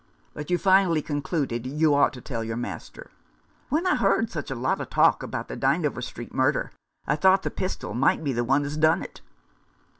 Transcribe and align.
"But 0.33 0.49
you 0.49 0.57
finally 0.57 1.03
concluded 1.03 1.67
you 1.67 1.93
ought 1.93 2.11
to 2.13 2.21
tell 2.21 2.43
your 2.43 2.57
master?" 2.57 3.11
"When 3.69 3.85
I 3.85 3.97
heard 3.97 4.31
such 4.31 4.49
a 4.49 4.55
lot 4.55 4.81
of 4.81 4.89
talk 4.89 5.21
about 5.21 5.47
the 5.47 5.55
Dynevor 5.55 6.01
Street 6.01 6.33
murder 6.33 6.71
I 7.05 7.15
thought 7.15 7.43
the 7.43 7.51
pistol 7.51 7.93
might 7.93 8.23
be 8.23 8.33
the 8.33 8.43
one 8.43 8.65
as 8.65 8.77
done 8.77 9.03
it." 9.03 9.21